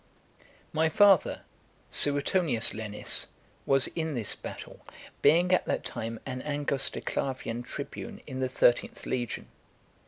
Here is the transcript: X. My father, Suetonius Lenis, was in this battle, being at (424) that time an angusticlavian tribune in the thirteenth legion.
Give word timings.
X. 0.39 0.47
My 0.73 0.89
father, 0.89 1.41
Suetonius 1.91 2.73
Lenis, 2.73 3.27
was 3.67 3.85
in 3.89 4.15
this 4.15 4.33
battle, 4.33 4.79
being 5.21 5.53
at 5.53 5.65
(424) 5.65 5.75
that 5.75 5.85
time 5.85 6.19
an 6.25 6.41
angusticlavian 6.41 7.63
tribune 7.63 8.19
in 8.25 8.39
the 8.39 8.49
thirteenth 8.49 9.05
legion. 9.05 9.47